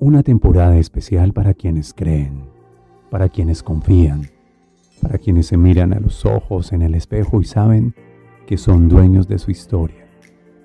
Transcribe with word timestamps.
Una 0.00 0.24
temporada 0.24 0.78
especial 0.78 1.32
para 1.32 1.54
quienes 1.54 1.94
creen, 1.94 2.42
para 3.08 3.28
quienes 3.28 3.62
confían, 3.62 4.26
para 5.00 5.18
quienes 5.18 5.46
se 5.46 5.56
miran 5.56 5.92
a 5.92 6.00
los 6.00 6.26
ojos 6.26 6.72
en 6.72 6.82
el 6.82 6.96
espejo 6.96 7.40
y 7.40 7.44
saben 7.44 7.94
que 8.46 8.58
son 8.58 8.88
dueños 8.88 9.28
de 9.28 9.38
su 9.38 9.52
historia 9.52 10.08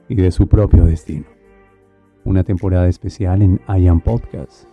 y 0.10 0.16
de 0.16 0.32
su 0.32 0.48
propio 0.48 0.86
destino. 0.86 1.26
Una 2.24 2.44
temporada 2.44 2.88
especial 2.88 3.44
en 3.44 3.62
I 3.70 3.88
Am 3.88 4.02
Podcast, 4.02 4.66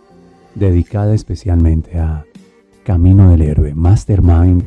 dedicada 0.55 1.13
especialmente 1.13 1.99
a 1.99 2.25
Camino 2.83 3.29
del 3.29 3.43
Héroe 3.43 3.75
Mastermind 3.75 4.63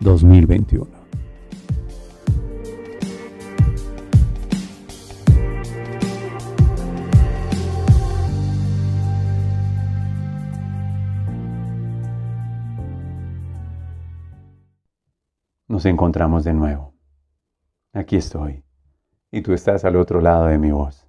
2021. 0.00 0.91
Nos 15.82 15.90
encontramos 15.90 16.44
de 16.44 16.54
nuevo. 16.54 16.94
Aquí 17.92 18.14
estoy. 18.14 18.62
Y 19.32 19.42
tú 19.42 19.52
estás 19.52 19.84
al 19.84 19.96
otro 19.96 20.20
lado 20.20 20.46
de 20.46 20.56
mi 20.56 20.70
voz. 20.70 21.08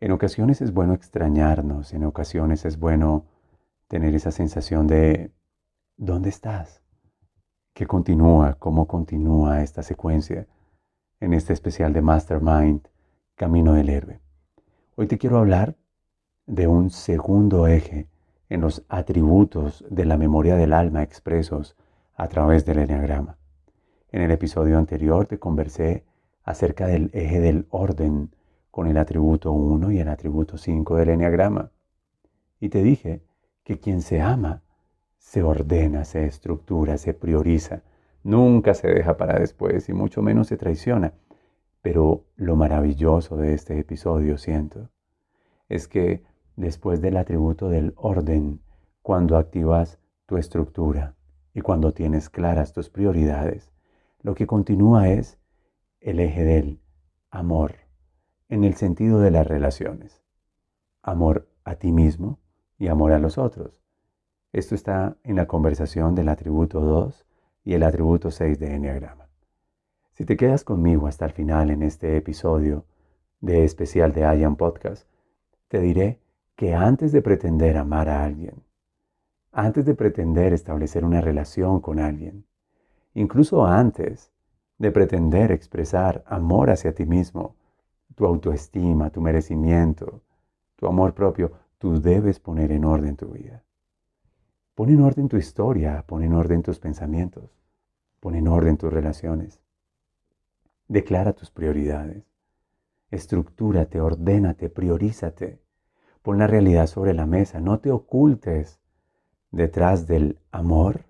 En 0.00 0.12
ocasiones 0.12 0.62
es 0.62 0.72
bueno 0.72 0.94
extrañarnos, 0.94 1.92
en 1.92 2.04
ocasiones 2.04 2.64
es 2.64 2.78
bueno 2.78 3.26
tener 3.88 4.14
esa 4.14 4.30
sensación 4.30 4.86
de 4.86 5.30
¿Dónde 5.98 6.30
estás? 6.30 6.80
¿Qué 7.74 7.86
continúa? 7.86 8.54
¿Cómo 8.54 8.86
continúa 8.86 9.62
esta 9.62 9.82
secuencia 9.82 10.46
en 11.20 11.34
este 11.34 11.52
especial 11.52 11.92
de 11.92 12.00
Mastermind, 12.00 12.88
Camino 13.34 13.74
del 13.74 13.90
Héroe? 13.90 14.22
Hoy 14.94 15.06
te 15.06 15.18
quiero 15.18 15.36
hablar 15.36 15.76
de 16.46 16.66
un 16.66 16.88
segundo 16.88 17.66
eje 17.66 18.08
en 18.48 18.62
los 18.62 18.86
atributos 18.88 19.84
de 19.90 20.06
la 20.06 20.16
memoria 20.16 20.56
del 20.56 20.72
alma 20.72 21.02
expresos 21.02 21.76
a 22.14 22.28
través 22.28 22.64
del 22.64 22.78
Enneagrama. 22.78 23.36
En 24.12 24.20
el 24.20 24.30
episodio 24.30 24.76
anterior 24.76 25.24
te 25.24 25.38
conversé 25.38 26.04
acerca 26.44 26.86
del 26.86 27.08
eje 27.14 27.40
del 27.40 27.66
orden 27.70 28.30
con 28.70 28.86
el 28.86 28.98
atributo 28.98 29.52
1 29.52 29.90
y 29.90 30.00
el 30.00 30.08
atributo 30.08 30.58
5 30.58 30.96
del 30.96 31.08
Enneagrama. 31.08 31.70
Y 32.60 32.68
te 32.68 32.82
dije 32.82 33.22
que 33.64 33.80
quien 33.80 34.02
se 34.02 34.20
ama 34.20 34.60
se 35.16 35.42
ordena, 35.42 36.04
se 36.04 36.26
estructura, 36.26 36.98
se 36.98 37.14
prioriza, 37.14 37.84
nunca 38.22 38.74
se 38.74 38.88
deja 38.88 39.16
para 39.16 39.38
después 39.38 39.88
y 39.88 39.94
mucho 39.94 40.20
menos 40.20 40.48
se 40.48 40.58
traiciona. 40.58 41.14
Pero 41.80 42.26
lo 42.36 42.54
maravilloso 42.54 43.38
de 43.38 43.54
este 43.54 43.78
episodio, 43.78 44.36
siento, 44.36 44.90
es 45.70 45.88
que 45.88 46.22
después 46.56 47.00
del 47.00 47.16
atributo 47.16 47.70
del 47.70 47.94
orden, 47.96 48.60
cuando 49.00 49.38
activas 49.38 49.98
tu 50.26 50.36
estructura 50.36 51.14
y 51.54 51.62
cuando 51.62 51.92
tienes 51.92 52.28
claras 52.28 52.74
tus 52.74 52.90
prioridades, 52.90 53.71
lo 54.22 54.34
que 54.34 54.46
continúa 54.46 55.08
es 55.08 55.38
el 56.00 56.20
eje 56.20 56.44
del 56.44 56.80
amor, 57.30 57.74
en 58.48 58.64
el 58.64 58.74
sentido 58.74 59.20
de 59.20 59.30
las 59.30 59.46
relaciones. 59.46 60.22
Amor 61.02 61.48
a 61.64 61.74
ti 61.74 61.90
mismo 61.90 62.38
y 62.78 62.88
amor 62.88 63.12
a 63.12 63.18
los 63.18 63.38
otros. 63.38 63.82
Esto 64.52 64.74
está 64.74 65.16
en 65.24 65.36
la 65.36 65.46
conversación 65.46 66.14
del 66.14 66.28
atributo 66.28 66.80
2 66.80 67.26
y 67.64 67.74
el 67.74 67.82
atributo 67.82 68.30
6 68.30 68.58
de 68.58 68.74
Enneagrama. 68.74 69.28
Si 70.12 70.24
te 70.24 70.36
quedas 70.36 70.62
conmigo 70.62 71.06
hasta 71.06 71.24
el 71.24 71.32
final 71.32 71.70
en 71.70 71.82
este 71.82 72.16
episodio 72.16 72.84
de 73.40 73.64
especial 73.64 74.12
de 74.12 74.20
Ian 74.20 74.56
Podcast, 74.56 75.08
te 75.68 75.80
diré 75.80 76.20
que 76.54 76.74
antes 76.74 77.12
de 77.12 77.22
pretender 77.22 77.76
amar 77.76 78.08
a 78.08 78.22
alguien, 78.22 78.62
antes 79.50 79.84
de 79.84 79.94
pretender 79.94 80.52
establecer 80.52 81.04
una 81.04 81.20
relación 81.20 81.80
con 81.80 81.98
alguien, 81.98 82.44
incluso 83.14 83.64
antes 83.64 84.32
de 84.78 84.90
pretender 84.90 85.52
expresar 85.52 86.24
amor 86.26 86.70
hacia 86.70 86.94
ti 86.94 87.06
mismo, 87.06 87.56
tu 88.14 88.26
autoestima, 88.26 89.10
tu 89.10 89.20
merecimiento, 89.20 90.22
tu 90.76 90.86
amor 90.86 91.14
propio, 91.14 91.52
tú 91.78 92.00
debes 92.00 92.40
poner 92.40 92.72
en 92.72 92.84
orden 92.84 93.16
tu 93.16 93.28
vida. 93.28 93.62
Pon 94.74 94.88
en 94.88 95.00
orden 95.00 95.28
tu 95.28 95.36
historia, 95.36 96.04
pon 96.06 96.22
en 96.22 96.32
orden 96.32 96.62
tus 96.62 96.78
pensamientos, 96.78 97.56
pon 98.20 98.34
en 98.34 98.48
orden 98.48 98.76
tus 98.76 98.92
relaciones. 98.92 99.60
Declara 100.88 101.32
tus 101.32 101.50
prioridades. 101.50 102.24
Estructúrate, 103.10 104.00
ordénate, 104.00 104.70
priorízate. 104.70 105.60
Pon 106.22 106.38
la 106.38 106.46
realidad 106.46 106.86
sobre 106.86 107.14
la 107.14 107.26
mesa. 107.26 107.60
No 107.60 107.80
te 107.80 107.90
ocultes 107.90 108.80
detrás 109.50 110.06
del 110.06 110.38
amor 110.50 111.04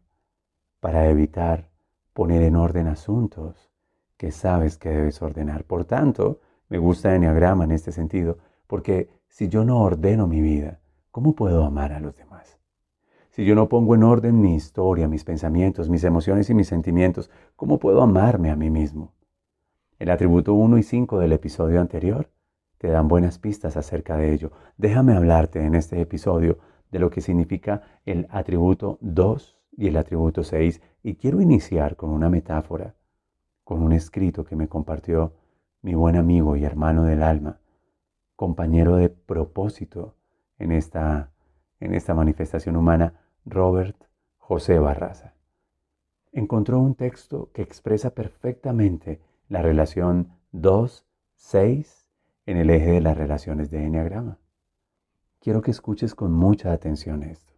para 0.80 1.08
evitar 1.08 1.71
poner 2.12 2.42
en 2.42 2.56
orden 2.56 2.86
asuntos 2.86 3.70
que 4.16 4.30
sabes 4.30 4.78
que 4.78 4.90
debes 4.90 5.20
ordenar. 5.22 5.64
Por 5.64 5.84
tanto, 5.84 6.40
me 6.68 6.78
gusta 6.78 7.10
el 7.10 7.16
enneagrama 7.16 7.64
en 7.64 7.72
este 7.72 7.92
sentido, 7.92 8.38
porque 8.66 9.10
si 9.28 9.48
yo 9.48 9.64
no 9.64 9.80
ordeno 9.80 10.26
mi 10.26 10.40
vida, 10.40 10.80
¿cómo 11.10 11.34
puedo 11.34 11.64
amar 11.64 11.92
a 11.92 12.00
los 12.00 12.16
demás? 12.16 12.58
Si 13.30 13.44
yo 13.44 13.54
no 13.54 13.68
pongo 13.68 13.94
en 13.94 14.04
orden 14.04 14.40
mi 14.40 14.54
historia, 14.54 15.08
mis 15.08 15.24
pensamientos, 15.24 15.88
mis 15.88 16.04
emociones 16.04 16.50
y 16.50 16.54
mis 16.54 16.68
sentimientos, 16.68 17.30
¿cómo 17.56 17.78
puedo 17.78 18.02
amarme 18.02 18.50
a 18.50 18.56
mí 18.56 18.70
mismo? 18.70 19.14
El 19.98 20.10
atributo 20.10 20.52
1 20.54 20.78
y 20.78 20.82
5 20.82 21.18
del 21.18 21.32
episodio 21.32 21.80
anterior 21.80 22.30
te 22.76 22.88
dan 22.88 23.08
buenas 23.08 23.38
pistas 23.38 23.76
acerca 23.76 24.16
de 24.16 24.32
ello. 24.32 24.52
Déjame 24.76 25.14
hablarte 25.14 25.64
en 25.64 25.74
este 25.74 26.00
episodio 26.00 26.58
de 26.90 26.98
lo 26.98 27.08
que 27.08 27.20
significa 27.20 27.82
el 28.04 28.26
atributo 28.30 28.98
2 29.00 29.61
y 29.76 29.88
el 29.88 29.96
atributo 29.96 30.44
6 30.44 30.80
y 31.02 31.14
quiero 31.14 31.40
iniciar 31.40 31.96
con 31.96 32.10
una 32.10 32.28
metáfora, 32.28 32.94
con 33.64 33.82
un 33.82 33.92
escrito 33.92 34.44
que 34.44 34.56
me 34.56 34.68
compartió 34.68 35.32
mi 35.82 35.94
buen 35.94 36.16
amigo 36.16 36.56
y 36.56 36.64
hermano 36.64 37.04
del 37.04 37.22
alma, 37.22 37.58
compañero 38.36 38.96
de 38.96 39.08
propósito 39.08 40.14
en 40.58 40.72
esta, 40.72 41.32
en 41.80 41.94
esta 41.94 42.14
manifestación 42.14 42.76
humana, 42.76 43.14
Robert 43.44 43.96
José 44.38 44.78
Barraza. 44.78 45.34
Encontró 46.30 46.78
un 46.78 46.94
texto 46.94 47.50
que 47.52 47.62
expresa 47.62 48.10
perfectamente 48.10 49.20
la 49.48 49.62
relación 49.62 50.32
2-6 50.52 52.06
en 52.46 52.56
el 52.56 52.70
eje 52.70 52.92
de 52.92 53.00
las 53.00 53.16
relaciones 53.16 53.70
de 53.70 53.84
Enneagrama. 53.84 54.38
Quiero 55.40 55.60
que 55.60 55.72
escuches 55.72 56.14
con 56.14 56.32
mucha 56.32 56.72
atención 56.72 57.22
esto. 57.22 57.51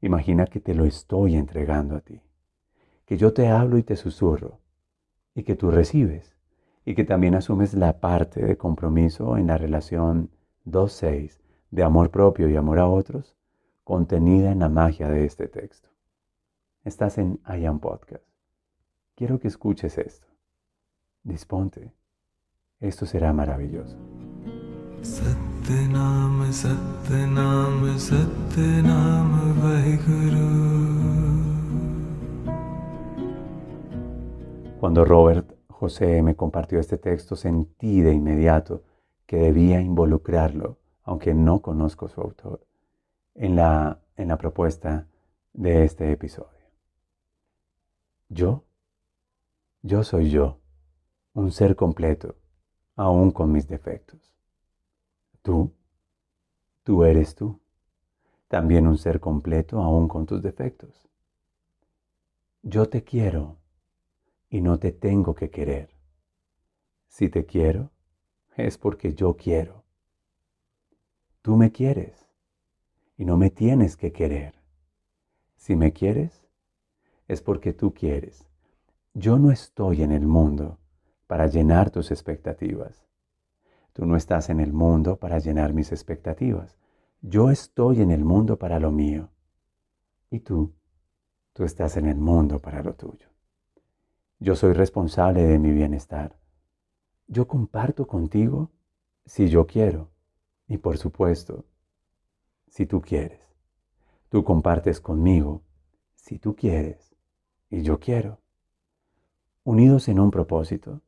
Imagina 0.00 0.46
que 0.46 0.60
te 0.60 0.74
lo 0.74 0.84
estoy 0.84 1.34
entregando 1.34 1.96
a 1.96 2.00
ti, 2.00 2.20
que 3.04 3.16
yo 3.16 3.32
te 3.32 3.48
hablo 3.48 3.78
y 3.78 3.82
te 3.82 3.96
susurro, 3.96 4.60
y 5.34 5.42
que 5.42 5.56
tú 5.56 5.70
recibes, 5.70 6.36
y 6.84 6.94
que 6.94 7.04
también 7.04 7.34
asumes 7.34 7.74
la 7.74 8.00
parte 8.00 8.44
de 8.44 8.56
compromiso 8.56 9.36
en 9.36 9.48
la 9.48 9.58
relación 9.58 10.30
2-6 10.66 11.38
de 11.70 11.82
amor 11.82 12.10
propio 12.10 12.48
y 12.48 12.56
amor 12.56 12.78
a 12.78 12.88
otros 12.88 13.36
contenida 13.84 14.52
en 14.52 14.58
la 14.58 14.68
magia 14.68 15.08
de 15.08 15.24
este 15.24 15.48
texto. 15.48 15.88
Estás 16.84 17.18
en 17.18 17.40
I 17.48 17.64
Am 17.64 17.80
Podcast. 17.80 18.24
Quiero 19.14 19.40
que 19.40 19.48
escuches 19.48 19.98
esto. 19.98 20.28
Disponte. 21.22 21.92
Esto 22.80 23.06
será 23.06 23.32
maravilloso. 23.32 23.96
Cuando 34.80 35.04
Robert 35.04 35.54
José 35.68 36.22
me 36.22 36.34
compartió 36.34 36.80
este 36.80 36.96
texto, 36.96 37.36
sentí 37.36 38.00
de 38.00 38.14
inmediato 38.14 38.82
que 39.26 39.36
debía 39.36 39.82
involucrarlo, 39.82 40.78
aunque 41.02 41.34
no 41.34 41.60
conozco 41.60 42.08
su 42.08 42.22
autor 42.22 42.66
en 43.34 43.54
la, 43.54 44.00
en 44.16 44.28
la 44.28 44.38
propuesta 44.38 45.06
de 45.52 45.84
este 45.84 46.10
episodio. 46.10 46.64
Yo, 48.30 48.64
yo 49.82 50.02
soy 50.02 50.30
yo, 50.30 50.60
un 51.34 51.52
ser 51.52 51.76
completo, 51.76 52.36
aún 52.96 53.32
con 53.32 53.52
mis 53.52 53.68
defectos. 53.68 54.37
Tú, 55.48 55.72
tú 56.82 57.04
eres 57.04 57.34
tú, 57.34 57.58
también 58.48 58.86
un 58.86 58.98
ser 58.98 59.18
completo, 59.18 59.80
aún 59.80 60.06
con 60.06 60.26
tus 60.26 60.42
defectos. 60.42 61.08
Yo 62.60 62.90
te 62.90 63.02
quiero 63.02 63.56
y 64.50 64.60
no 64.60 64.78
te 64.78 64.92
tengo 64.92 65.34
que 65.34 65.48
querer. 65.48 65.88
Si 67.06 67.30
te 67.30 67.46
quiero, 67.46 67.90
es 68.58 68.76
porque 68.76 69.14
yo 69.14 69.38
quiero. 69.38 69.84
Tú 71.40 71.56
me 71.56 71.72
quieres 71.72 72.28
y 73.16 73.24
no 73.24 73.38
me 73.38 73.48
tienes 73.48 73.96
que 73.96 74.12
querer. 74.12 74.52
Si 75.56 75.76
me 75.76 75.94
quieres, 75.94 76.46
es 77.26 77.40
porque 77.40 77.72
tú 77.72 77.94
quieres. 77.94 78.46
yo 79.14 79.38
no 79.38 79.50
estoy 79.50 80.02
en 80.02 80.12
el 80.12 80.26
mundo 80.26 80.76
para 81.26 81.46
llenar 81.46 81.88
tus 81.88 82.10
expectativas. 82.10 83.07
Tú 83.98 84.06
no 84.06 84.14
estás 84.14 84.48
en 84.48 84.60
el 84.60 84.72
mundo 84.72 85.16
para 85.16 85.40
llenar 85.40 85.74
mis 85.74 85.90
expectativas. 85.90 86.78
Yo 87.20 87.50
estoy 87.50 88.00
en 88.00 88.12
el 88.12 88.24
mundo 88.24 88.56
para 88.56 88.78
lo 88.78 88.92
mío. 88.92 89.30
Y 90.30 90.38
tú, 90.38 90.72
tú 91.52 91.64
estás 91.64 91.96
en 91.96 92.06
el 92.06 92.16
mundo 92.16 92.60
para 92.60 92.80
lo 92.84 92.94
tuyo. 92.94 93.26
Yo 94.38 94.54
soy 94.54 94.72
responsable 94.72 95.44
de 95.46 95.58
mi 95.58 95.72
bienestar. 95.72 96.38
Yo 97.26 97.48
comparto 97.48 98.06
contigo 98.06 98.70
si 99.26 99.48
yo 99.48 99.66
quiero. 99.66 100.12
Y 100.68 100.78
por 100.78 100.96
supuesto, 100.96 101.64
si 102.68 102.86
tú 102.86 103.00
quieres. 103.00 103.52
Tú 104.28 104.44
compartes 104.44 105.00
conmigo 105.00 105.64
si 106.14 106.38
tú 106.38 106.54
quieres 106.54 107.16
y 107.68 107.82
yo 107.82 107.98
quiero. 107.98 108.38
Unidos 109.64 110.06
en 110.06 110.20
un 110.20 110.30
propósito, 110.30 111.02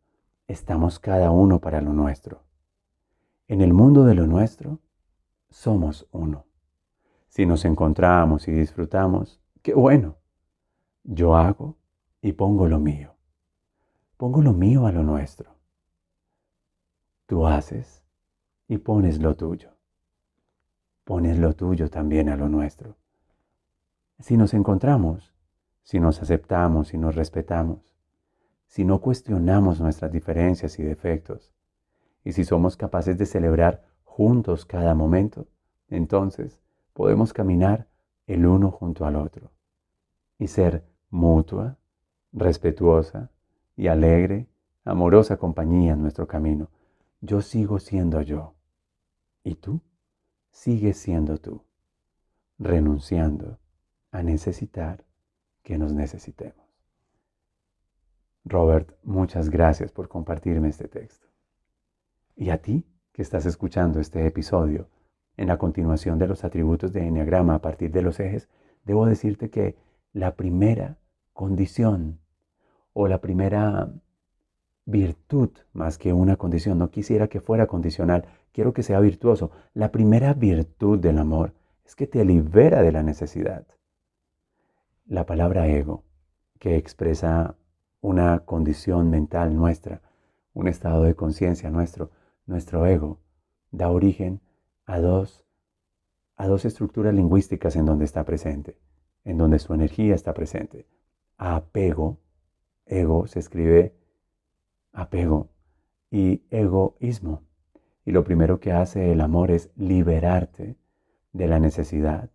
estamos 0.49 0.99
cada 0.99 1.31
uno 1.31 1.61
para 1.61 1.81
lo 1.81 1.93
nuestro. 1.93 2.50
En 3.51 3.63
el 3.63 3.73
mundo 3.73 4.05
de 4.05 4.15
lo 4.15 4.29
nuestro, 4.29 4.79
somos 5.49 6.07
uno. 6.13 6.47
Si 7.27 7.47
nos 7.47 7.65
encontramos 7.65 8.47
y 8.47 8.53
disfrutamos, 8.53 9.41
qué 9.61 9.75
bueno. 9.75 10.19
Yo 11.03 11.35
hago 11.35 11.77
y 12.23 12.35
pongo 12.35 12.69
lo 12.69 12.79
mío. 12.79 13.17
Pongo 14.17 14.41
lo 14.41 14.53
mío 14.53 14.87
a 14.87 14.93
lo 14.93 15.03
nuestro. 15.03 15.57
Tú 17.27 17.45
haces 17.45 18.05
y 18.69 18.79
pones 18.79 19.21
lo 19.21 19.35
tuyo. 19.35 19.73
Pones 21.03 21.37
lo 21.37 21.53
tuyo 21.57 21.91
también 21.91 22.29
a 22.29 22.37
lo 22.37 22.49
nuestro. 22.49 22.99
Si 24.21 24.37
nos 24.37 24.55
encontramos, 24.55 25.35
si 25.83 25.99
nos 25.99 26.23
aceptamos, 26.23 26.87
si 26.87 26.99
nos 26.99 27.17
respetamos, 27.17 27.81
si 28.69 28.85
no 28.85 29.01
cuestionamos 29.01 29.81
nuestras 29.81 30.13
diferencias 30.13 30.79
y 30.79 30.85
defectos, 30.85 31.53
y 32.25 32.33
si 32.33 32.45
somos 32.45 32.77
capaces 32.77 33.17
de 33.19 33.27
celebrar 33.27 33.85
juntos 34.05 34.65
cada 34.65 34.95
momento, 34.95 35.47
entonces 35.89 36.61
podemos 36.93 37.33
caminar 37.33 37.89
el 38.27 38.47
uno 38.47 38.71
junto 38.71 39.07
al 39.07 39.17
otro 39.17 39.51
y 40.39 40.49
ser 40.49 40.85
mutua, 41.11 41.79
respetuosa 42.33 43.31
y 43.77 43.89
alegre, 43.89 44.49
amorosa 44.85 45.37
compañía 45.37 45.93
en 45.93 46.03
nuestro 46.03 46.27
camino. 46.27 46.69
Yo 47.21 47.41
sigo 47.41 47.79
siendo 47.79 48.23
yo. 48.23 48.55
¿Y 49.43 49.57
tú? 49.57 49.81
Sigues 50.51 50.99
siendo 50.99 51.39
tú, 51.39 51.63
renunciando 52.59 53.59
a 54.11 54.23
necesitar 54.23 55.05
que 55.63 55.79
nos 55.79 55.93
necesitemos. 55.93 56.67
Robert, 58.45 58.97
muchas 59.03 59.51
gracias 59.51 59.93
por 59.93 60.09
compartirme 60.09 60.69
este 60.69 60.89
texto. 60.89 61.30
Y 62.41 62.49
a 62.49 62.63
ti 62.63 62.87
que 63.13 63.21
estás 63.21 63.45
escuchando 63.45 64.01
este 64.01 64.27
episodio, 64.27 64.89
en 65.37 65.47
la 65.49 65.59
continuación 65.59 66.19
de 66.19 66.27
los 66.27 66.43
atributos 66.43 66.91
de 66.91 67.07
Enneagrama 67.07 67.57
a 67.57 67.61
partir 67.61 67.91
de 67.93 68.01
los 68.01 68.19
ejes, 68.19 68.49
debo 68.87 69.05
decirte 69.05 69.51
que 69.51 69.77
la 70.15 70.37
primera 70.37 70.97
condición 71.35 72.19
o 72.95 73.09
la 73.09 73.21
primera 73.21 73.93
virtud, 74.87 75.51
más 75.75 75.99
que 75.99 76.15
una 76.15 76.37
condición, 76.37 76.79
no 76.79 76.91
quisiera 76.91 77.29
que 77.29 77.43
fuera 77.43 77.67
condicional, 77.67 78.25
quiero 78.53 78.73
que 78.73 78.85
sea 78.85 79.01
virtuoso. 79.01 79.51
La 79.75 79.93
primera 79.93 80.33
virtud 80.33 80.99
del 80.99 81.19
amor 81.19 81.53
es 81.85 81.95
que 81.95 82.07
te 82.07 82.25
libera 82.25 82.81
de 82.81 82.91
la 82.91 83.03
necesidad. 83.03 83.67
La 85.05 85.27
palabra 85.27 85.69
ego, 85.69 86.05
que 86.59 86.77
expresa 86.77 87.57
una 88.01 88.39
condición 88.47 89.11
mental 89.11 89.55
nuestra, 89.55 90.01
un 90.55 90.69
estado 90.69 91.03
de 91.03 91.15
conciencia 91.15 91.69
nuestro, 91.69 92.11
nuestro 92.51 92.85
ego, 92.87 93.21
da 93.71 93.91
origen 93.91 94.41
a 94.85 94.99
dos, 94.99 95.47
a 96.37 96.47
dos 96.49 96.65
estructuras 96.65 97.15
lingüísticas 97.15 97.77
en 97.77 97.87
donde 97.87 98.05
está 98.05 98.25
presente, 98.25 98.77
en 99.25 99.39
donde 99.39 99.59
su 99.61 99.73
energía 99.73 100.15
está 100.15 100.35
presente. 100.35 100.87
apego, 101.39 102.19
ego 102.87 103.27
se 103.27 103.39
escribe 103.39 103.95
apego 104.93 105.49
y 106.11 106.43
egoísmo. 106.51 107.45
Y 108.05 108.11
lo 108.11 108.25
primero 108.25 108.59
que 108.59 108.73
hace 108.73 109.13
el 109.13 109.21
amor 109.21 109.53
es 109.53 109.71
liberarte 109.77 110.77
de 111.33 111.47
la 111.47 111.61
necesidad 111.61 112.31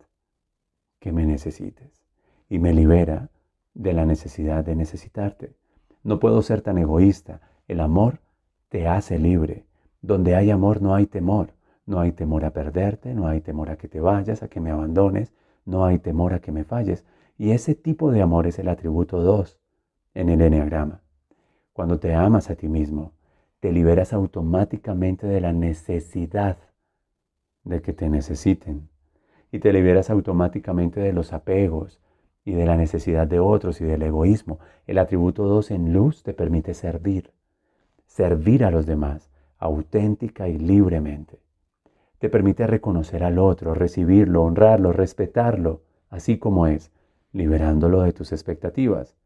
que 0.98 1.12
me 1.12 1.26
necesites. 1.26 2.02
Y 2.48 2.58
me 2.58 2.72
libera 2.72 3.30
de 3.74 3.92
la 3.92 4.06
necesidad 4.06 4.64
de 4.64 4.76
necesitarte. 4.76 5.54
No 6.02 6.18
puedo 6.20 6.40
ser 6.40 6.62
tan 6.62 6.78
egoísta. 6.78 7.42
El 7.68 7.80
amor 7.80 8.20
te 8.70 8.88
hace 8.88 9.18
libre. 9.18 9.65
Donde 10.06 10.36
hay 10.36 10.52
amor 10.52 10.80
no 10.80 10.94
hay 10.94 11.06
temor. 11.06 11.48
No 11.84 11.98
hay 11.98 12.12
temor 12.12 12.44
a 12.44 12.52
perderte, 12.52 13.12
no 13.12 13.26
hay 13.26 13.40
temor 13.40 13.70
a 13.70 13.76
que 13.76 13.88
te 13.88 14.00
vayas, 14.00 14.42
a 14.42 14.48
que 14.48 14.60
me 14.60 14.70
abandones, 14.70 15.32
no 15.64 15.84
hay 15.84 15.98
temor 15.98 16.32
a 16.32 16.40
que 16.40 16.52
me 16.52 16.62
falles. 16.62 17.04
Y 17.38 17.50
ese 17.50 17.74
tipo 17.74 18.12
de 18.12 18.22
amor 18.22 18.46
es 18.46 18.60
el 18.60 18.68
atributo 18.68 19.20
2 19.20 19.58
en 20.14 20.28
el 20.28 20.40
enneagrama. 20.42 21.02
Cuando 21.72 21.98
te 21.98 22.14
amas 22.14 22.50
a 22.50 22.54
ti 22.54 22.68
mismo, 22.68 23.14
te 23.58 23.72
liberas 23.72 24.12
automáticamente 24.12 25.26
de 25.26 25.40
la 25.40 25.52
necesidad 25.52 26.56
de 27.64 27.82
que 27.82 27.92
te 27.92 28.08
necesiten. 28.08 28.88
Y 29.50 29.58
te 29.58 29.72
liberas 29.72 30.08
automáticamente 30.10 31.00
de 31.00 31.12
los 31.12 31.32
apegos, 31.32 32.00
y 32.44 32.52
de 32.52 32.64
la 32.64 32.76
necesidad 32.76 33.26
de 33.26 33.40
otros 33.40 33.80
y 33.80 33.84
del 33.84 34.02
egoísmo. 34.02 34.60
El 34.86 34.98
atributo 34.98 35.46
2 35.46 35.72
en 35.72 35.92
luz 35.92 36.22
te 36.22 36.32
permite 36.32 36.74
servir, 36.74 37.32
servir 38.06 38.64
a 38.64 38.70
los 38.70 38.86
demás 38.86 39.30
auténtica 39.58 40.48
y 40.48 40.58
libremente. 40.58 41.40
Te 42.18 42.30
permite 42.30 42.66
reconocer 42.66 43.24
al 43.24 43.38
otro, 43.38 43.74
recibirlo, 43.74 44.42
honrarlo, 44.42 44.92
respetarlo, 44.92 45.82
así 46.08 46.38
como 46.38 46.66
es, 46.66 46.90
liberándolo 47.32 48.02
de 48.02 48.12
tus 48.12 48.32
expectativas. 48.32 49.16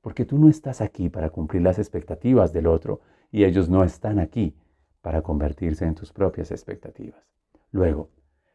Porque 0.00 0.24
tú 0.24 0.38
no 0.38 0.48
estás 0.48 0.80
aquí 0.80 1.08
para 1.08 1.30
cumplir 1.30 1.62
las 1.62 1.78
expectativas 1.78 2.52
del 2.52 2.66
otro 2.66 3.00
y 3.32 3.44
ellos 3.44 3.68
no 3.68 3.82
están 3.82 4.18
aquí 4.18 4.54
para 5.00 5.22
convertirse 5.22 5.86
en 5.86 5.94
tus 5.94 6.12
propias 6.12 6.50
expectativas. 6.50 7.26
Luego, 7.70 8.10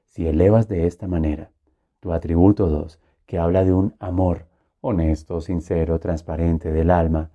si 0.06 0.28
elevas 0.28 0.68
de 0.68 0.86
esta 0.86 1.08
manera 1.08 1.52
tu 2.00 2.14
atributo 2.14 2.68
2 2.68 3.00
que 3.26 3.38
habla 3.38 3.64
de 3.64 3.74
un 3.74 3.96
amor 4.00 4.48
honesto, 4.82 5.40
sincero, 5.42 6.00
transparente 6.00 6.72
del 6.72 6.90
alma, 6.90 7.32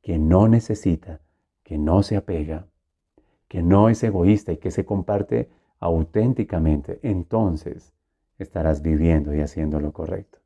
que 0.00 0.18
no 0.18 0.48
necesita, 0.48 1.20
que 1.62 1.78
no 1.78 2.02
se 2.02 2.16
apega, 2.16 2.68
que 3.48 3.62
no 3.62 3.88
es 3.88 4.02
egoísta 4.02 4.52
y 4.52 4.56
que 4.56 4.70
se 4.70 4.84
comparte 4.84 5.50
auténticamente, 5.78 7.00
entonces 7.02 7.94
estarás 8.38 8.82
viviendo 8.82 9.34
y 9.34 9.40
haciendo 9.40 9.80
lo 9.80 9.92
correcto. 9.92 10.38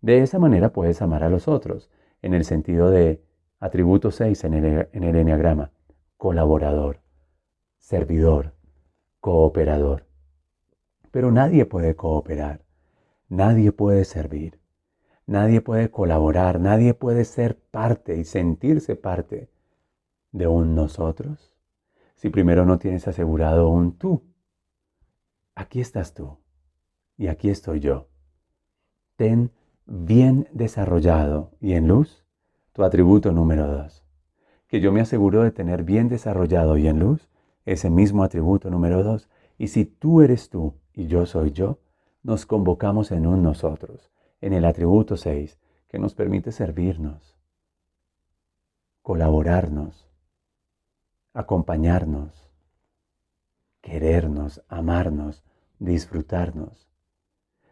De 0.00 0.22
esa 0.22 0.38
manera 0.38 0.72
puedes 0.72 1.02
amar 1.02 1.24
a 1.24 1.30
los 1.30 1.48
otros, 1.48 1.90
en 2.22 2.34
el 2.34 2.44
sentido 2.44 2.90
de 2.90 3.22
atributo 3.58 4.10
6 4.10 4.44
en 4.44 4.54
el, 4.54 4.88
en 4.92 5.04
el 5.04 5.16
enneagrama, 5.16 5.72
colaborador, 6.16 7.00
servidor, 7.78 8.54
cooperador. 9.20 10.06
Pero 11.10 11.30
nadie 11.30 11.66
puede 11.66 11.96
cooperar 11.96 12.62
Nadie 13.30 13.70
puede 13.70 14.04
servir, 14.04 14.58
nadie 15.24 15.60
puede 15.60 15.88
colaborar, 15.88 16.58
nadie 16.58 16.94
puede 16.94 17.24
ser 17.24 17.56
parte 17.70 18.16
y 18.16 18.24
sentirse 18.24 18.96
parte 18.96 19.48
de 20.32 20.48
un 20.48 20.74
nosotros 20.74 21.49
si 22.20 22.28
primero 22.28 22.66
no 22.66 22.78
tienes 22.78 23.08
asegurado 23.08 23.70
un 23.70 23.96
tú. 23.96 24.22
Aquí 25.54 25.80
estás 25.80 26.12
tú 26.12 26.36
y 27.16 27.28
aquí 27.28 27.48
estoy 27.48 27.80
yo. 27.80 28.08
Ten 29.16 29.52
bien 29.86 30.46
desarrollado 30.52 31.52
y 31.60 31.72
en 31.72 31.88
luz 31.88 32.26
tu 32.74 32.84
atributo 32.84 33.32
número 33.32 33.66
dos. 33.68 34.04
Que 34.66 34.80
yo 34.80 34.92
me 34.92 35.00
aseguro 35.00 35.44
de 35.44 35.50
tener 35.50 35.82
bien 35.82 36.10
desarrollado 36.10 36.76
y 36.76 36.88
en 36.88 36.98
luz 36.98 37.30
ese 37.64 37.88
mismo 37.88 38.22
atributo 38.22 38.68
número 38.68 39.02
dos. 39.02 39.30
Y 39.56 39.68
si 39.68 39.86
tú 39.86 40.20
eres 40.20 40.50
tú 40.50 40.74
y 40.92 41.06
yo 41.06 41.24
soy 41.24 41.52
yo, 41.52 41.78
nos 42.22 42.44
convocamos 42.44 43.12
en 43.12 43.26
un 43.26 43.42
nosotros, 43.42 44.10
en 44.42 44.52
el 44.52 44.66
atributo 44.66 45.16
6, 45.16 45.58
que 45.88 45.98
nos 45.98 46.14
permite 46.14 46.52
servirnos, 46.52 47.38
colaborarnos, 49.00 50.09
acompañarnos, 51.32 52.50
querernos, 53.80 54.62
amarnos, 54.68 55.42
disfrutarnos. 55.78 56.88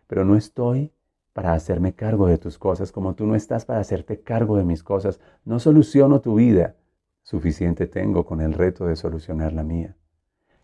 Pero 0.07 0.25
no 0.25 0.37
estoy 0.37 0.93
para 1.33 1.53
hacerme 1.53 1.95
cargo 1.95 2.27
de 2.27 2.39
tus 2.39 2.59
cosas 2.59 2.91
como 2.91 3.15
tú 3.15 3.27
no 3.27 3.35
estás 3.35 3.65
para 3.65 3.81
hacerte 3.81 4.21
cargo 4.21 4.57
de 4.57 4.65
mis 4.65 4.83
cosas. 4.83 5.21
No 5.45 5.61
soluciono 5.61 6.21
tu 6.21 6.37
vida. 6.37 6.77
Suficiente 7.23 7.87
tengo 7.87 8.25
con 8.25 8.41
el 8.41 8.55
reto 8.55 8.87
de 8.87 8.97
solucionar 8.97 9.53
la 9.53 9.63
mía. 9.63 9.97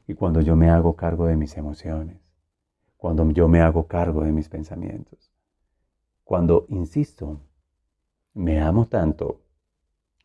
Y 0.06 0.14
cuando 0.14 0.40
yo 0.40 0.56
me 0.56 0.70
hago 0.70 0.96
cargo 0.96 1.26
de 1.26 1.36
mis 1.36 1.56
emociones, 1.56 2.18
cuando 2.96 3.30
yo 3.30 3.48
me 3.48 3.60
hago 3.60 3.86
cargo 3.86 4.22
de 4.24 4.32
mis 4.32 4.48
pensamientos. 4.48 5.30
Cuando, 6.24 6.64
insisto, 6.70 7.38
me 8.32 8.60
amo 8.60 8.86
tanto 8.86 9.42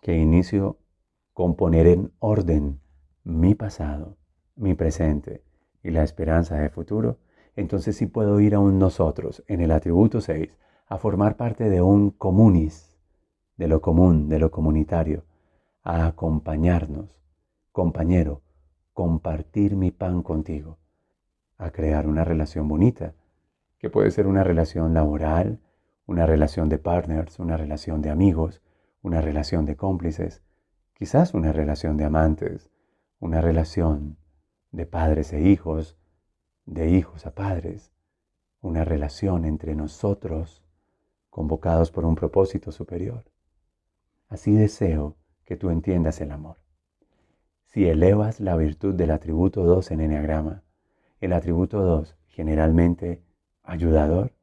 que 0.02 0.18
inicio 0.18 0.78
con 1.39 1.55
poner 1.55 1.88
en 1.88 2.12
orden 2.19 2.81
mi 3.24 3.55
pasado, 3.55 4.17
mi 4.58 4.74
presente 4.74 5.41
y 5.81 5.89
la 5.89 6.03
esperanza 6.03 6.58
de 6.58 6.69
futuro, 6.69 7.19
entonces 7.55 7.96
sí 7.96 8.08
puedo 8.08 8.41
ir 8.41 8.55
a 8.55 8.60
un 8.60 8.77
nosotros 8.77 9.46
en 9.48 9.62
el 9.62 9.72
atributo 9.72 10.19
6 10.19 10.58
a 10.86 10.98
formar 10.98 11.38
parte 11.38 11.69
de 11.69 11.81
un 11.81 12.12
comunis, 12.12 13.00
de 13.55 13.69
lo 13.69 13.79
común, 13.79 14.27
de 14.27 14.38
lo 14.38 14.51
comunitario, 14.51 15.24
a 15.81 16.08
acompañarnos, 16.08 17.22
compañero, 17.72 18.41
compartir 18.91 19.77
mi 19.77 19.91
pan 19.91 20.24
contigo, 20.24 20.77
a 21.58 21.72
crear 21.72 22.05
una 22.05 22.25
relación 22.25 22.67
bonita, 22.67 23.13
que 23.77 23.89
puede 23.89 24.12
ser 24.12 24.27
una 24.27 24.43
relación 24.43 24.93
laboral, 24.93 25.62
una 26.05 26.25
relación 26.25 26.67
de 26.67 26.79
partners, 26.79 27.39
una 27.39 27.55
relación 27.55 28.01
de 28.01 28.10
amigos, 28.10 28.62
una 29.01 29.22
relación 29.22 29.63
de 29.65 29.77
cómplices, 29.77 30.43
quizás 31.00 31.34
una 31.34 31.53
relación 31.53 31.96
de 31.96 32.03
amantes, 32.03 32.70
una 33.22 33.39
relación 33.39 34.18
de 34.72 34.86
padres 34.86 35.32
e 35.32 35.39
hijos, 35.39 35.98
de 36.65 36.89
hijos 36.89 37.25
a 37.25 37.34
padres, 37.34 37.94
una 38.60 38.84
relación 38.84 39.46
entre 39.46 39.75
nosotros 39.75 40.62
convocados 41.29 41.89
por 41.89 42.03
un 42.03 42.15
propósito 42.15 42.74
superior. 42.74 43.24
Así 44.27 44.51
deseo 44.51 45.15
que 45.46 45.56
tú 45.56 45.70
entiendas 45.70 46.20
el 46.20 46.32
amor. 46.32 46.58
Si 47.63 47.88
elevas 47.88 48.41
la 48.41 48.58
virtud 48.58 48.94
del 48.94 49.12
atributo 49.12 49.63
2 49.63 49.91
en 49.91 50.01
Enneagrama, 50.01 50.63
el 51.22 51.32
atributo 51.32 51.82
2, 51.82 52.18
generalmente 52.27 53.24
ayudador, 53.63 54.34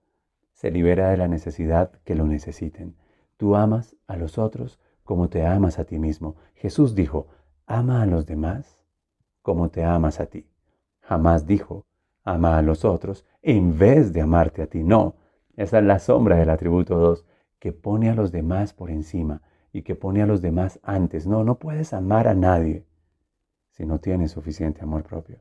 se 0.54 0.70
libera 0.70 1.10
de 1.10 1.18
la 1.18 1.28
necesidad 1.28 1.92
que 2.04 2.14
lo 2.14 2.25
necesiten. 2.26 2.96
Tú 3.36 3.56
amas 3.56 3.94
a 4.06 4.16
los 4.16 4.38
otros 4.38 4.80
como 5.06 5.30
te 5.30 5.46
amas 5.46 5.78
a 5.78 5.84
ti 5.84 5.98
mismo. 5.98 6.36
Jesús 6.54 6.94
dijo, 6.94 7.28
ama 7.64 8.02
a 8.02 8.06
los 8.06 8.26
demás 8.26 8.84
como 9.40 9.70
te 9.70 9.84
amas 9.84 10.20
a 10.20 10.26
ti. 10.26 10.50
Jamás 11.00 11.46
dijo, 11.46 11.86
ama 12.25 12.58
a 12.58 12.62
los 12.62 12.84
otros 12.84 13.25
en 13.40 13.78
vez 13.78 14.12
de 14.12 14.20
amarte 14.20 14.60
a 14.60 14.66
ti. 14.66 14.82
No, 14.82 15.14
esa 15.56 15.78
es 15.78 15.84
la 15.84 15.98
sombra 16.00 16.36
del 16.36 16.50
atributo 16.50 16.98
2, 16.98 17.25
que 17.58 17.72
pone 17.72 18.10
a 18.10 18.14
los 18.14 18.32
demás 18.32 18.75
por 18.75 18.90
encima 18.90 19.40
y 19.72 19.82
que 19.82 19.94
pone 19.94 20.20
a 20.20 20.26
los 20.26 20.42
demás 20.42 20.80
antes. 20.82 21.26
No, 21.26 21.44
no 21.44 21.58
puedes 21.58 21.94
amar 21.94 22.28
a 22.28 22.34
nadie 22.34 22.84
si 23.70 23.86
no 23.86 24.00
tienes 24.00 24.32
suficiente 24.32 24.82
amor 24.82 25.04
propio. 25.04 25.40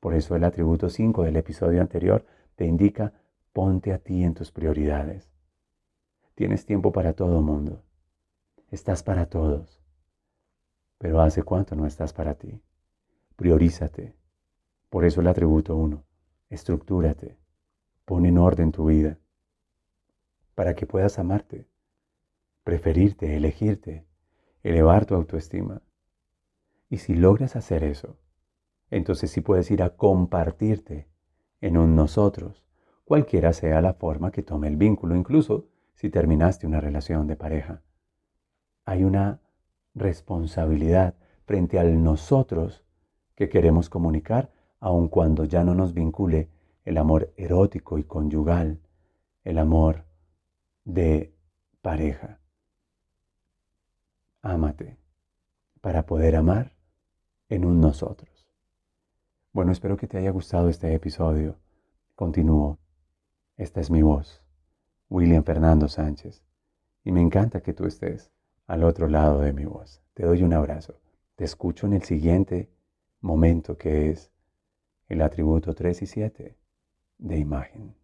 Por 0.00 0.14
eso 0.14 0.34
el 0.34 0.44
atributo 0.44 0.88
5 0.88 1.22
del 1.24 1.36
episodio 1.36 1.80
anterior 1.80 2.24
te 2.56 2.64
indica, 2.64 3.12
ponte 3.52 3.92
a 3.92 3.98
ti 3.98 4.24
en 4.24 4.34
tus 4.34 4.50
prioridades. 4.50 5.30
Tienes 6.34 6.64
tiempo 6.66 6.92
para 6.92 7.12
todo 7.12 7.42
mundo. 7.42 7.82
Estás 8.74 9.04
para 9.04 9.26
todos. 9.26 9.80
Pero 10.98 11.20
¿hace 11.20 11.44
cuánto 11.44 11.76
no 11.76 11.86
estás 11.86 12.12
para 12.12 12.34
ti? 12.34 12.60
Priorízate. 13.36 14.16
Por 14.90 15.04
eso 15.04 15.20
el 15.20 15.28
atributo 15.28 15.76
1. 15.76 16.04
Estructúrate. 16.50 17.38
Pon 18.04 18.26
en 18.26 18.36
orden 18.36 18.72
tu 18.72 18.86
vida. 18.86 19.16
Para 20.56 20.74
que 20.74 20.86
puedas 20.86 21.20
amarte, 21.20 21.68
preferirte, 22.64 23.36
elegirte, 23.36 24.08
elevar 24.64 25.06
tu 25.06 25.14
autoestima. 25.14 25.80
Y 26.90 26.98
si 26.98 27.14
logras 27.14 27.54
hacer 27.54 27.84
eso, 27.84 28.18
entonces 28.90 29.30
sí 29.30 29.40
puedes 29.40 29.70
ir 29.70 29.84
a 29.84 29.90
compartirte 29.90 31.06
en 31.60 31.76
un 31.76 31.94
nosotros, 31.94 32.64
cualquiera 33.04 33.52
sea 33.52 33.80
la 33.80 33.94
forma 33.94 34.32
que 34.32 34.42
tome 34.42 34.66
el 34.66 34.76
vínculo, 34.76 35.14
incluso 35.14 35.68
si 35.94 36.10
terminaste 36.10 36.66
una 36.66 36.80
relación 36.80 37.28
de 37.28 37.36
pareja. 37.36 37.84
Hay 38.84 39.04
una 39.04 39.40
responsabilidad 39.94 41.14
frente 41.46 41.78
al 41.78 42.02
nosotros 42.02 42.84
que 43.34 43.48
queremos 43.48 43.88
comunicar, 43.88 44.50
aun 44.80 45.08
cuando 45.08 45.44
ya 45.44 45.64
no 45.64 45.74
nos 45.74 45.94
vincule 45.94 46.50
el 46.84 46.98
amor 46.98 47.32
erótico 47.36 47.98
y 47.98 48.04
conyugal, 48.04 48.80
el 49.44 49.58
amor 49.58 50.04
de 50.84 51.34
pareja. 51.80 52.40
Ámate 54.42 54.98
para 55.80 56.06
poder 56.06 56.36
amar 56.36 56.74
en 57.48 57.64
un 57.64 57.80
nosotros. 57.80 58.48
Bueno, 59.52 59.72
espero 59.72 59.96
que 59.96 60.06
te 60.06 60.18
haya 60.18 60.30
gustado 60.30 60.68
este 60.68 60.92
episodio. 60.94 61.58
Continúo. 62.14 62.78
Esta 63.56 63.80
es 63.80 63.90
mi 63.90 64.02
voz, 64.02 64.42
William 65.08 65.44
Fernando 65.44 65.88
Sánchez, 65.88 66.42
y 67.04 67.12
me 67.12 67.20
encanta 67.20 67.60
que 67.60 67.72
tú 67.72 67.86
estés 67.86 68.32
al 68.66 68.84
otro 68.84 69.08
lado 69.08 69.40
de 69.40 69.52
mi 69.52 69.64
voz. 69.64 70.02
Te 70.14 70.24
doy 70.24 70.42
un 70.42 70.52
abrazo. 70.52 70.94
Te 71.36 71.44
escucho 71.44 71.86
en 71.86 71.94
el 71.94 72.02
siguiente 72.02 72.70
momento 73.20 73.76
que 73.76 74.10
es 74.10 74.30
el 75.08 75.22
atributo 75.22 75.74
3 75.74 76.02
y 76.02 76.06
7 76.06 76.56
de 77.18 77.38
imagen. 77.38 77.94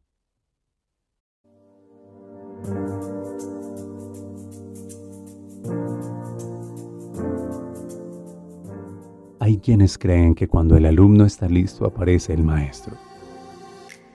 Hay 9.39 9.59
quienes 9.59 9.97
creen 9.97 10.35
que 10.35 10.49
cuando 10.49 10.77
el 10.77 10.85
alumno 10.85 11.25
está 11.25 11.49
listo 11.49 11.87
aparece 11.87 12.35
el 12.35 12.43
maestro. 12.43 12.97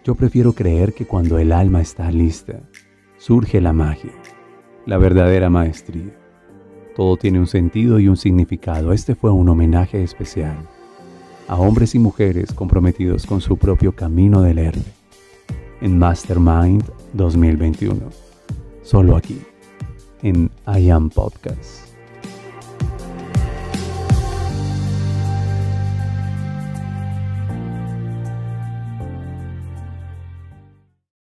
Yo 0.03 0.13
prefiero 0.13 0.53
creer 0.53 0.93
que 0.93 1.07
cuando 1.07 1.39
el 1.39 1.51
alma 1.51 1.81
está 1.81 2.11
lista, 2.11 2.61
surge 3.17 3.59
la 3.59 3.73
magia, 3.73 4.11
la 4.85 4.99
verdadera 4.99 5.49
maestría. 5.49 6.24
Todo 6.95 7.17
tiene 7.17 7.39
un 7.39 7.47
sentido 7.47 7.99
y 7.99 8.07
un 8.07 8.17
significado. 8.17 8.93
Este 8.93 9.15
fue 9.15 9.31
un 9.31 9.49
homenaje 9.49 10.01
especial 10.01 10.57
a 11.47 11.57
hombres 11.57 11.93
y 11.93 11.99
mujeres 11.99 12.53
comprometidos 12.53 13.25
con 13.25 13.41
su 13.41 13.57
propio 13.57 13.95
camino 13.95 14.41
del 14.41 14.59
héroe 14.59 14.83
en 15.81 15.99
Mastermind 15.99 16.83
2021. 17.13 17.99
Solo 18.81 19.15
aquí, 19.15 19.41
en 20.21 20.49
I 20.67 20.89
Am 20.89 21.09
Podcast. 21.09 21.94